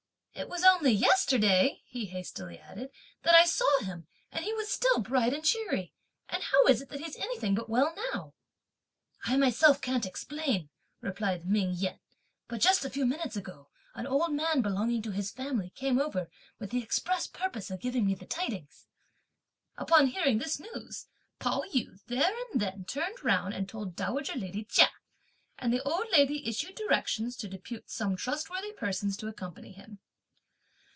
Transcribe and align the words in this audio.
"It 0.33 0.49
was 0.49 0.63
only 0.63 0.91
yesterday," 0.91 1.81
he 1.85 2.05
hastily 2.07 2.57
added, 2.57 2.89
"that 3.21 3.35
I 3.35 3.45
saw 3.45 3.79
him, 3.81 4.07
and 4.31 4.43
he 4.43 4.53
was 4.53 4.71
still 4.71 4.97
bright 4.99 5.33
and 5.35 5.43
cheery; 5.45 5.93
and 6.29 6.41
how 6.41 6.65
is 6.65 6.81
it 6.81 6.89
that 6.89 6.99
he's 6.99 7.17
anything 7.17 7.53
but 7.53 7.69
well 7.69 7.93
now?" 8.11 8.33
"I 9.25 9.37
myself 9.37 9.81
can't 9.81 10.05
explain," 10.05 10.69
replied 10.99 11.45
Ming 11.45 11.73
Yen; 11.73 11.99
"but 12.47 12.59
just 12.59 12.83
a 12.83 12.89
few 12.89 13.05
minutes 13.05 13.35
ago 13.35 13.69
an 13.93 14.07
old 14.07 14.33
man 14.33 14.63
belonging 14.63 15.03
to 15.03 15.11
his 15.11 15.29
family 15.29 15.69
came 15.75 15.99
over 15.99 16.27
with 16.57 16.71
the 16.71 16.81
express 16.81 17.27
purpose 17.27 17.69
of 17.69 17.79
giving 17.81 18.07
me 18.07 18.15
the 18.15 18.25
tidings." 18.25 18.87
Upon 19.77 20.07
hearing 20.07 20.39
this 20.39 20.59
news, 20.59 21.05
Pao 21.37 21.61
yü 21.71 22.03
there 22.07 22.33
and 22.51 22.59
then 22.59 22.85
turned 22.85 23.23
round 23.23 23.53
and 23.53 23.69
told 23.69 23.95
dowager 23.95 24.35
lady 24.37 24.63
Chia; 24.63 24.89
and 25.59 25.71
the 25.71 25.83
old 25.83 26.07
lady 26.11 26.47
issued 26.47 26.73
directions 26.73 27.37
to 27.37 27.47
depute 27.47 27.91
some 27.91 28.15
trustworthy 28.15 28.71
persons 28.73 29.15
to 29.17 29.27
accompany 29.27 29.71
him. 29.73 29.99